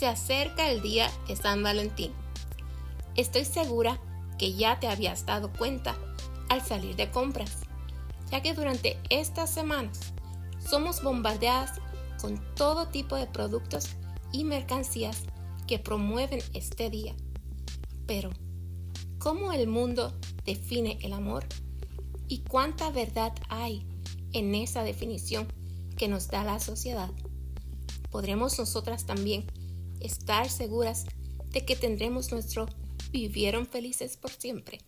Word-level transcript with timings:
Se 0.00 0.06
acerca 0.06 0.70
el 0.70 0.80
día 0.80 1.10
de 1.28 1.36
San 1.36 1.62
Valentín. 1.62 2.10
Estoy 3.16 3.44
segura 3.44 4.00
que 4.38 4.54
ya 4.54 4.80
te 4.80 4.88
habías 4.88 5.26
dado 5.26 5.52
cuenta 5.52 5.94
al 6.48 6.62
salir 6.62 6.96
de 6.96 7.10
compras, 7.10 7.58
ya 8.30 8.40
que 8.40 8.54
durante 8.54 8.96
estas 9.10 9.50
semanas 9.50 10.00
somos 10.66 11.02
bombardeadas 11.02 11.82
con 12.18 12.42
todo 12.54 12.88
tipo 12.88 13.14
de 13.14 13.26
productos 13.26 13.90
y 14.32 14.44
mercancías 14.44 15.18
que 15.66 15.78
promueven 15.78 16.40
este 16.54 16.88
día. 16.88 17.14
Pero, 18.06 18.30
¿cómo 19.18 19.52
el 19.52 19.66
mundo 19.66 20.18
define 20.46 20.98
el 21.02 21.12
amor? 21.12 21.44
¿Y 22.26 22.38
cuánta 22.38 22.88
verdad 22.88 23.34
hay 23.50 23.86
en 24.32 24.54
esa 24.54 24.82
definición 24.82 25.46
que 25.98 26.08
nos 26.08 26.28
da 26.28 26.42
la 26.42 26.58
sociedad? 26.58 27.10
¿Podremos 28.10 28.58
nosotras 28.58 29.04
también 29.04 29.44
estar 30.00 30.48
seguras 30.48 31.06
de 31.50 31.64
que 31.64 31.76
tendremos 31.76 32.32
nuestro 32.32 32.66
vivieron 33.10 33.66
felices 33.66 34.16
por 34.16 34.30
siempre. 34.30 34.78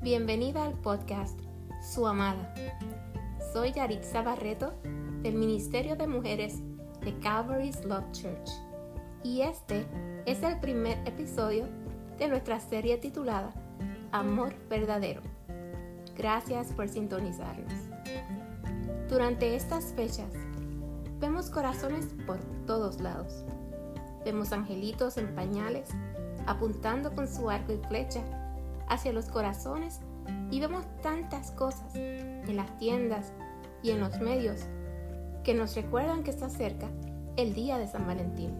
Bienvenida 0.00 0.64
al 0.64 0.74
podcast 0.80 1.38
Su 1.94 2.06
Amada. 2.06 2.54
Soy 3.52 3.72
Yaritza 3.72 4.22
Barreto 4.22 4.74
del 5.22 5.34
Ministerio 5.34 5.96
de 5.96 6.06
Mujeres 6.06 6.60
de 7.00 7.18
Calvary's 7.18 7.84
Love 7.84 8.10
Church 8.12 8.50
y 9.24 9.42
este 9.42 9.86
es 10.26 10.42
el 10.42 10.58
primer 10.60 10.98
episodio 11.06 11.66
de 12.18 12.28
nuestra 12.28 12.60
serie 12.60 12.98
titulada 12.98 13.52
Amor 14.12 14.54
Verdadero. 14.68 15.22
Gracias 16.16 16.68
por 16.72 16.88
sintonizarnos. 16.88 17.72
Durante 19.08 19.56
estas 19.56 19.92
fechas, 19.92 20.32
vemos 21.20 21.50
corazones 21.50 22.06
por 22.26 22.38
todos 22.66 23.00
lados. 23.00 23.44
Vemos 24.24 24.52
angelitos 24.52 25.16
en 25.16 25.34
pañales 25.34 25.88
apuntando 26.46 27.14
con 27.14 27.28
su 27.28 27.50
arco 27.50 27.72
y 27.72 27.78
flecha 27.88 28.20
hacia 28.88 29.12
los 29.12 29.26
corazones 29.26 30.00
y 30.50 30.60
vemos 30.60 30.84
tantas 31.02 31.50
cosas 31.52 31.94
en 31.94 32.56
las 32.56 32.78
tiendas 32.78 33.32
y 33.82 33.90
en 33.90 34.00
los 34.00 34.20
medios 34.20 34.60
que 35.44 35.54
nos 35.54 35.74
recuerdan 35.74 36.22
que 36.22 36.30
está 36.30 36.48
cerca 36.48 36.88
el 37.36 37.54
día 37.54 37.78
de 37.78 37.88
San 37.88 38.06
Valentín. 38.06 38.52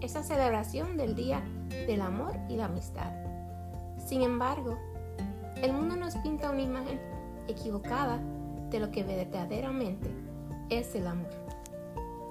Esa 0.00 0.22
celebración 0.22 0.96
del 0.96 1.14
día 1.14 1.42
del 1.86 2.00
amor 2.00 2.36
y 2.48 2.56
la 2.56 2.66
amistad. 2.66 3.12
Sin 4.06 4.22
embargo, 4.22 4.78
el 5.62 5.72
mundo 5.72 5.96
nos 5.96 6.16
pinta 6.16 6.50
una 6.50 6.62
imagen 6.62 7.00
equivocada 7.48 8.20
de 8.70 8.80
lo 8.80 8.90
que 8.90 9.04
verdaderamente 9.04 10.10
es 10.70 10.94
el 10.94 11.06
amor. 11.06 11.30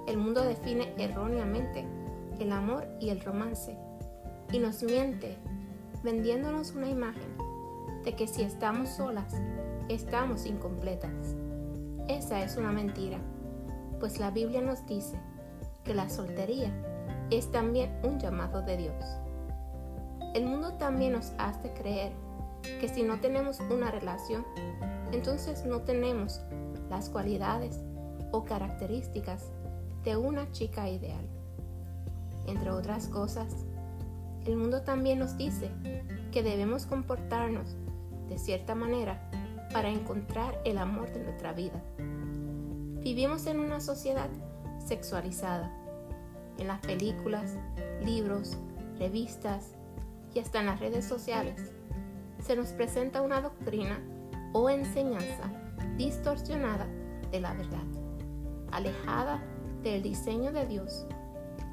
El 0.07 0.17
mundo 0.17 0.43
define 0.43 0.93
erróneamente 0.97 1.85
el 2.39 2.51
amor 2.51 2.87
y 2.99 3.09
el 3.09 3.21
romance 3.21 3.77
y 4.51 4.59
nos 4.59 4.83
miente 4.83 5.37
vendiéndonos 6.03 6.71
una 6.71 6.89
imagen 6.89 7.37
de 8.03 8.13
que 8.15 8.27
si 8.27 8.43
estamos 8.43 8.89
solas, 8.89 9.33
estamos 9.87 10.45
incompletas. 10.45 11.35
Esa 12.09 12.43
es 12.43 12.57
una 12.57 12.71
mentira, 12.71 13.17
pues 13.99 14.19
la 14.19 14.29
Biblia 14.29 14.61
nos 14.61 14.85
dice 14.85 15.17
que 15.85 15.93
la 15.93 16.09
soltería 16.09 16.71
es 17.29 17.49
también 17.51 17.97
un 18.03 18.19
llamado 18.19 18.61
de 18.61 18.77
Dios. 18.77 19.03
El 20.33 20.45
mundo 20.45 20.73
también 20.73 21.13
nos 21.13 21.31
hace 21.37 21.71
creer 21.73 22.11
que 22.79 22.89
si 22.89 23.03
no 23.03 23.19
tenemos 23.19 23.59
una 23.59 23.91
relación, 23.91 24.45
entonces 25.11 25.65
no 25.65 25.81
tenemos 25.81 26.41
las 26.89 27.09
cualidades 27.09 27.79
o 28.31 28.43
características 28.43 29.51
de 30.03 30.17
una 30.17 30.51
chica 30.51 30.89
ideal. 30.89 31.25
Entre 32.47 32.71
otras 32.71 33.07
cosas, 33.07 33.65
el 34.45 34.57
mundo 34.57 34.81
también 34.81 35.19
nos 35.19 35.37
dice 35.37 35.69
que 36.31 36.43
debemos 36.43 36.85
comportarnos 36.85 37.75
de 38.27 38.37
cierta 38.37 38.75
manera 38.75 39.29
para 39.71 39.89
encontrar 39.89 40.59
el 40.65 40.77
amor 40.77 41.11
de 41.13 41.23
nuestra 41.23 41.53
vida. 41.53 41.81
Vivimos 43.01 43.47
en 43.47 43.59
una 43.59 43.79
sociedad 43.79 44.29
sexualizada. 44.85 45.71
En 46.57 46.67
las 46.67 46.79
películas, 46.79 47.57
libros, 48.05 48.57
revistas 48.99 49.71
y 50.33 50.39
hasta 50.39 50.59
en 50.59 50.67
las 50.67 50.79
redes 50.79 51.05
sociales 51.05 51.71
se 52.43 52.55
nos 52.55 52.69
presenta 52.69 53.21
una 53.21 53.41
doctrina 53.41 53.99
o 54.51 54.69
enseñanza 54.69 55.49
distorsionada 55.97 56.87
de 57.31 57.39
la 57.39 57.53
verdad, 57.53 57.83
alejada 58.71 59.41
del 59.81 60.03
diseño 60.03 60.51
de 60.51 60.65
Dios, 60.65 61.05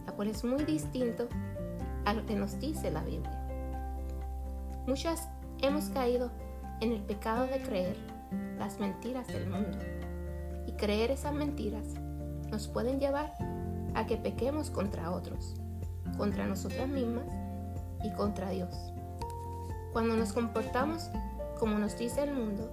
la 0.07 0.13
cual 0.13 0.29
es 0.29 0.45
muy 0.45 0.65
distinto 0.65 1.29
a 2.05 2.15
lo 2.15 2.25
que 2.25 2.37
nos 2.37 2.59
dice 2.61 2.91
la 2.91 3.03
Biblia. 3.03 3.37
Muchas 4.87 5.29
hemos 5.61 5.91
caído 5.91 6.31
en 6.81 6.93
el 6.93 7.03
pecado 7.03 7.47
de 7.47 7.61
creer 7.63 7.97
las 8.59 8.79
mentiras 8.79 9.27
del 9.27 9.49
mundo 9.49 9.79
y 10.67 10.73
creer 10.73 11.11
esas 11.11 11.35
mentiras 11.35 11.85
nos 12.51 12.69
pueden 12.69 13.01
llevar 13.01 13.35
a 13.95 14.07
que 14.07 14.17
pequemos 14.17 14.71
contra 14.71 15.11
otros, 15.11 15.55
contra 16.17 16.47
nosotras 16.47 16.89
mismas 16.89 17.27
y 18.03 18.13
contra 18.13 18.51
Dios. 18.51 18.93
Cuando 19.93 20.17
nos 20.17 20.33
comportamos 20.33 21.11
como 21.59 21.79
nos 21.79 21.99
dice 21.99 22.23
el 22.23 22.33
mundo, 22.33 22.71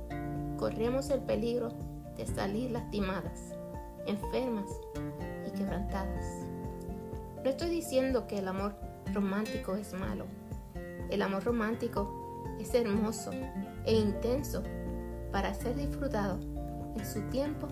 corremos 0.57 1.09
el 1.09 1.19
peligro 1.21 1.73
de 2.15 2.25
salir 2.25 2.71
lastimadas, 2.71 3.53
enfermas 4.05 4.65
quebrantadas. 5.57 6.25
No 7.43 7.49
estoy 7.49 7.69
diciendo 7.69 8.27
que 8.27 8.39
el 8.39 8.47
amor 8.47 8.75
romántico 9.13 9.75
es 9.75 9.93
malo. 9.93 10.25
El 11.09 11.21
amor 11.21 11.43
romántico 11.43 12.45
es 12.59 12.73
hermoso 12.73 13.31
e 13.85 13.93
intenso 13.93 14.63
para 15.31 15.53
ser 15.53 15.75
disfrutado 15.75 16.39
en 16.95 17.05
su 17.05 17.21
tiempo 17.29 17.67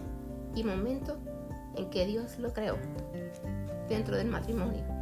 y 0.56 0.64
momento 0.64 1.18
en 1.76 1.90
que 1.90 2.06
Dios 2.06 2.40
lo 2.40 2.52
creó 2.52 2.78
dentro 3.88 4.18
del 4.18 4.28
matrimonio. 4.28 4.95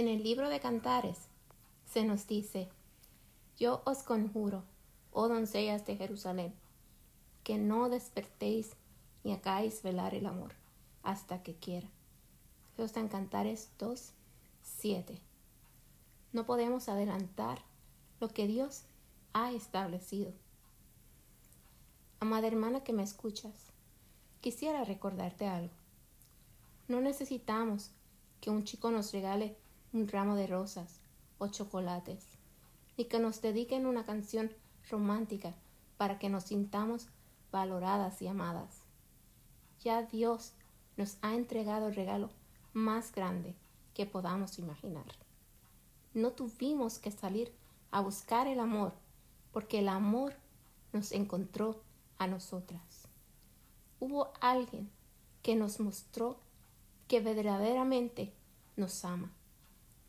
En 0.00 0.08
el 0.08 0.22
libro 0.22 0.48
de 0.48 0.60
Cantares 0.60 1.18
se 1.84 2.06
nos 2.06 2.26
dice, 2.26 2.70
yo 3.58 3.82
os 3.84 4.02
conjuro 4.02 4.64
oh 5.12 5.28
doncellas 5.28 5.84
de 5.84 5.94
Jerusalén, 5.94 6.54
que 7.44 7.58
no 7.58 7.90
despertéis 7.90 8.70
ni 9.24 9.34
hagáis 9.34 9.82
velar 9.82 10.14
el 10.14 10.24
amor 10.24 10.54
hasta 11.02 11.42
que 11.42 11.54
quiera. 11.54 11.86
Eso 12.78 12.98
en 12.98 13.08
Cantares 13.08 13.72
2, 13.78 14.12
7. 14.62 15.18
No 16.32 16.46
podemos 16.46 16.88
adelantar 16.88 17.58
lo 18.20 18.28
que 18.28 18.46
Dios 18.46 18.84
ha 19.34 19.52
establecido. 19.52 20.32
Amada 22.20 22.46
hermana 22.46 22.82
que 22.82 22.94
me 22.94 23.02
escuchas, 23.02 23.66
quisiera 24.40 24.82
recordarte 24.82 25.46
algo. 25.46 25.74
No 26.88 27.02
necesitamos 27.02 27.90
que 28.40 28.48
un 28.48 28.64
chico 28.64 28.90
nos 28.90 29.12
regale 29.12 29.58
un 29.92 30.08
ramo 30.08 30.36
de 30.36 30.46
rosas 30.46 31.00
o 31.38 31.48
chocolates, 31.48 32.24
ni 32.96 33.06
que 33.06 33.18
nos 33.18 33.40
dediquen 33.40 33.86
una 33.86 34.04
canción 34.04 34.52
romántica 34.88 35.54
para 35.96 36.18
que 36.18 36.28
nos 36.28 36.44
sintamos 36.44 37.08
valoradas 37.50 38.22
y 38.22 38.28
amadas. 38.28 38.82
Ya 39.80 40.02
Dios 40.02 40.52
nos 40.96 41.18
ha 41.22 41.34
entregado 41.34 41.88
el 41.88 41.94
regalo 41.94 42.30
más 42.72 43.12
grande 43.12 43.54
que 43.94 44.06
podamos 44.06 44.58
imaginar. 44.58 45.06
No 46.14 46.32
tuvimos 46.32 46.98
que 46.98 47.10
salir 47.10 47.52
a 47.90 48.00
buscar 48.00 48.46
el 48.46 48.60
amor, 48.60 48.92
porque 49.52 49.80
el 49.80 49.88
amor 49.88 50.34
nos 50.92 51.12
encontró 51.12 51.82
a 52.18 52.26
nosotras. 52.26 53.08
Hubo 53.98 54.32
alguien 54.40 54.90
que 55.42 55.56
nos 55.56 55.80
mostró 55.80 56.38
que 57.08 57.20
verdaderamente 57.20 58.32
nos 58.76 59.04
ama. 59.04 59.32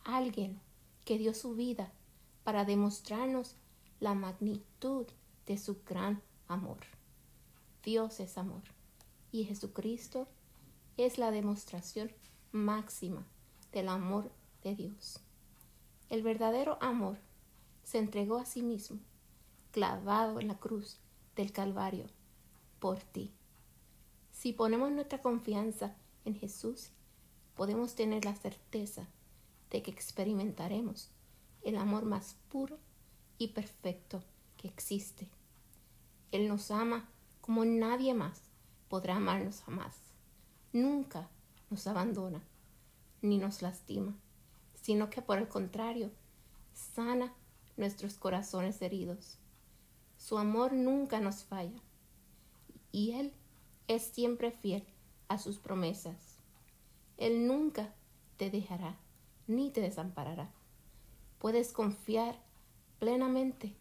Alguien 0.04 0.60
que 1.06 1.18
dio 1.18 1.34
su 1.34 1.56
vida 1.56 1.92
para 2.44 2.66
demostrarnos 2.66 3.56
la 4.00 4.16
magnitud 4.16 5.06
de 5.46 5.58
su 5.58 5.84
gran 5.84 6.22
amor. 6.48 6.80
Dios 7.84 8.20
es 8.20 8.38
amor 8.38 8.64
y 9.32 9.44
Jesucristo 9.46 10.28
es 10.98 11.18
la 11.18 11.32
demostración 11.32 12.12
máxima 12.52 13.26
del 13.72 13.90
amor 13.90 14.32
de 14.64 14.76
Dios. 14.76 15.20
El 16.10 16.24
verdadero 16.24 16.78
amor 16.82 17.18
se 17.84 17.98
entregó 17.98 18.38
a 18.38 18.46
sí 18.46 18.62
mismo, 18.62 19.00
clavado 19.72 20.40
en 20.40 20.48
la 20.48 20.58
cruz 20.58 21.00
del 21.36 21.52
Calvario, 21.52 22.08
por 22.80 23.00
ti. 23.00 23.32
Si 24.32 24.52
ponemos 24.52 24.92
nuestra 24.92 25.22
confianza 25.22 25.96
en 26.26 26.36
Jesús, 26.36 26.90
podemos 27.56 27.96
tener 27.96 28.26
la 28.26 28.36
certeza 28.36 29.08
de 29.72 29.82
que 29.82 29.90
experimentaremos 29.90 31.10
el 31.64 31.78
amor 31.78 32.06
más 32.06 32.36
puro 32.50 32.78
y 33.38 33.50
perfecto 33.50 34.24
que 34.58 34.68
existe. 34.68 35.28
Él 36.32 36.48
nos 36.48 36.70
ama 36.70 37.10
como 37.40 37.66
nadie 37.66 38.14
más 38.14 38.44
podrá 38.90 39.16
amarnos 39.16 39.62
jamás. 39.62 39.96
Nunca 40.74 41.30
nos 41.70 41.88
abandona 41.88 42.44
ni 43.22 43.38
nos 43.38 43.62
lastima, 43.62 44.16
sino 44.76 45.10
que 45.10 45.22
por 45.22 45.38
el 45.38 45.48
contrario, 45.48 46.12
sana 46.74 47.34
nuestros 47.78 48.16
corazones 48.16 48.82
heridos. 48.82 49.38
Su 50.18 50.38
amor 50.38 50.74
nunca 50.74 51.20
nos 51.20 51.44
falla 51.44 51.82
y 52.92 53.14
Él 53.14 53.34
es 53.88 54.04
siempre 54.04 54.52
fiel 54.52 54.84
a 55.28 55.38
sus 55.38 55.58
promesas. 55.58 56.38
Él 57.18 57.48
nunca 57.48 57.94
te 58.38 58.50
dejará 58.50 58.98
ni 59.56 59.72
te 59.72 59.82
desamparará. 59.82 60.52
Puedes 61.40 61.72
confiar 61.72 62.40
plenamente 63.00 63.76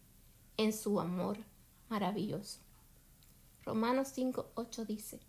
en 0.57 0.73
su 0.73 0.99
amor 0.99 1.37
maravilloso. 1.89 2.59
Romanos 3.63 4.13
5:8 4.15 4.85
dice, 4.85 5.19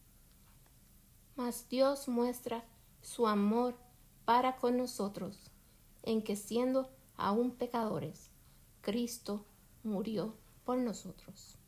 Mas 1.37 1.69
Dios 1.69 2.09
muestra 2.09 2.65
su 3.03 3.27
amor 3.27 3.77
para 4.25 4.57
con 4.57 4.77
nosotros, 4.77 5.51
en 6.03 6.23
que 6.23 6.37
siendo 6.37 6.91
aún 7.17 7.51
pecadores, 7.53 8.31
Cristo 8.81 9.45
murió 9.83 10.35
por 10.65 10.79
nosotros. 10.79 11.59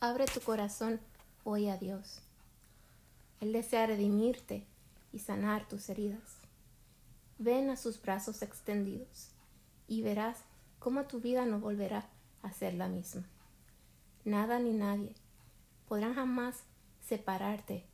Abre 0.00 0.24
tu 0.24 0.40
corazón 0.40 0.98
hoy 1.44 1.68
a 1.68 1.76
Dios. 1.76 2.22
Él 3.40 3.52
desea 3.52 3.86
redimirte 3.86 4.66
y 5.12 5.18
sanar 5.18 5.66
tus 5.68 5.88
heridas. 5.88 6.38
Ven 7.38 7.70
a 7.70 7.76
sus 7.76 8.00
brazos 8.00 8.42
extendidos 8.42 9.30
y 9.88 10.02
verás 10.02 10.38
cómo 10.78 11.04
tu 11.04 11.20
vida 11.20 11.46
no 11.46 11.58
volverá 11.58 12.08
a 12.42 12.52
ser 12.52 12.74
la 12.74 12.88
misma. 12.88 13.24
Nada 14.24 14.58
ni 14.58 14.72
nadie 14.72 15.14
podrán 15.88 16.14
jamás 16.14 16.62
separarte 17.00 17.84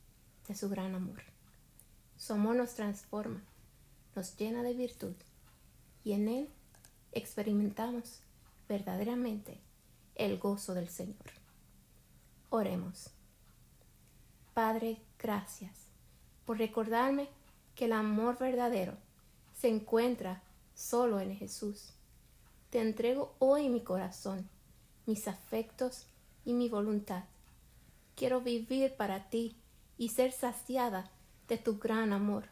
de 0.47 0.55
su 0.55 0.69
gran 0.69 0.93
amor. 0.93 1.23
Su 2.17 2.33
amor 2.33 2.55
nos 2.55 2.75
transforma, 2.75 3.41
nos 4.15 4.35
llena 4.35 4.63
de 4.63 4.73
virtud 4.73 5.15
y 6.03 6.13
en 6.13 6.27
él 6.27 6.49
experimentamos 7.11 8.21
verdaderamente 8.67 9.59
el 10.15 10.37
gozo 10.37 10.73
del 10.73 10.89
Señor. 10.89 11.31
Oremos. 12.49 13.09
Padre, 14.53 15.01
gracias 15.19 15.87
por 16.45 16.57
recordarme 16.57 17.29
que 17.75 17.85
el 17.85 17.93
amor 17.93 18.37
verdadero 18.39 18.97
se 19.53 19.67
encuentra 19.67 20.41
solo 20.73 21.19
en 21.19 21.35
Jesús. 21.35 21.93
Te 22.69 22.81
entrego 22.81 23.35
hoy 23.39 23.69
mi 23.69 23.81
corazón, 23.81 24.49
mis 25.05 25.27
afectos 25.27 26.05
y 26.45 26.53
mi 26.53 26.69
voluntad. 26.69 27.23
Quiero 28.15 28.41
vivir 28.41 28.95
para 28.95 29.29
ti 29.29 29.55
y 29.97 30.09
ser 30.09 30.31
saciada 30.31 31.11
de 31.47 31.57
tu 31.57 31.77
gran 31.79 32.13
amor. 32.13 32.45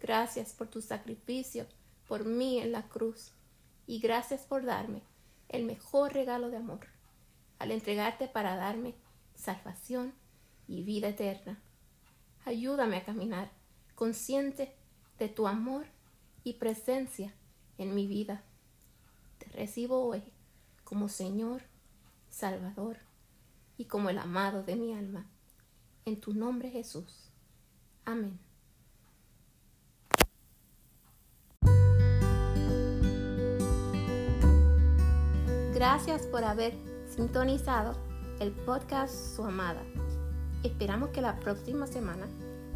Gracias 0.00 0.52
por 0.52 0.68
tu 0.68 0.80
sacrificio 0.80 1.66
por 2.06 2.24
mí 2.24 2.58
en 2.58 2.72
la 2.72 2.82
cruz 2.82 3.32
y 3.86 4.00
gracias 4.00 4.42
por 4.42 4.64
darme 4.64 5.02
el 5.48 5.64
mejor 5.64 6.12
regalo 6.12 6.50
de 6.50 6.56
amor 6.56 6.86
al 7.58 7.70
entregarte 7.70 8.28
para 8.28 8.56
darme 8.56 8.94
salvación 9.34 10.12
y 10.68 10.82
vida 10.82 11.08
eterna. 11.08 11.60
Ayúdame 12.46 12.96
a 12.96 13.04
caminar 13.04 13.50
consciente 13.96 14.72
de 15.18 15.28
tu 15.28 15.48
amor 15.48 15.84
y 16.44 16.54
presencia 16.54 17.34
en 17.76 17.92
mi 17.92 18.06
vida. 18.06 18.44
Te 19.38 19.46
recibo 19.46 20.04
hoy 20.06 20.22
como 20.84 21.08
Señor, 21.08 21.62
Salvador 22.30 22.98
y 23.76 23.86
como 23.86 24.10
el 24.10 24.18
amado 24.18 24.62
de 24.62 24.76
mi 24.76 24.94
alma. 24.94 25.26
En 26.04 26.20
tu 26.20 26.34
nombre 26.34 26.70
Jesús. 26.70 27.32
Amén. 28.04 28.38
Gracias 35.74 36.28
por 36.28 36.44
haber 36.44 36.74
sintonizado 37.08 37.92
el 38.38 38.52
podcast 38.52 39.12
Su 39.34 39.42
Amada. 39.42 39.82
Esperamos 40.62 41.10
que 41.10 41.20
la 41.20 41.36
próxima 41.36 41.86
semana 41.86 42.26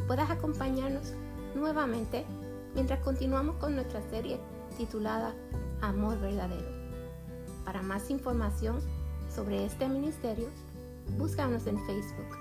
puedas 0.06 0.31
acompañarnos 0.31 1.12
nuevamente 1.55 2.25
mientras 2.75 3.00
continuamos 3.00 3.56
con 3.56 3.75
nuestra 3.75 4.03
serie 4.11 4.38
titulada 4.77 5.35
Amor 5.81 6.19
Verdadero. 6.21 6.69
Para 7.65 7.82
más 7.82 8.11
información 8.11 8.81
sobre 9.35 9.65
este 9.65 9.88
ministerio, 9.88 10.49
búscanos 11.19 11.67
en 11.67 11.79
Facebook 11.87 12.37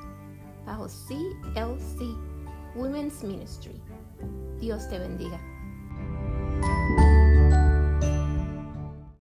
bajo 0.66 0.88
CLC 0.88 2.02
Women's 2.76 3.24
Ministry. 3.24 3.82
Dios 4.60 4.88
te 4.90 5.00
bendiga. 5.00 5.40